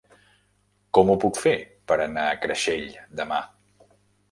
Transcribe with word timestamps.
Com 0.97 1.11
ho 1.11 1.17
puc 1.25 1.41
fer 1.43 1.53
per 1.93 1.99
anar 2.07 2.25
a 2.33 2.41
Creixell 2.47 2.91
demà? 3.23 3.41